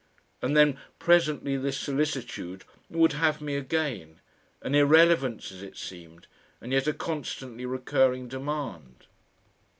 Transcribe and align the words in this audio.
And 0.41 0.57
then 0.57 0.79
presently 0.97 1.57
this 1.57 1.77
solicitude 1.79 2.65
would 2.89 3.13
have 3.13 3.39
me 3.39 3.53
again, 3.55 4.19
an 4.63 4.73
irrelevance 4.73 5.51
as 5.51 5.61
it 5.61 5.77
seemed, 5.77 6.25
and 6.59 6.71
yet 6.73 6.87
a 6.87 6.93
constantly 6.93 7.67
recurring 7.67 8.27
demand. 8.27 9.05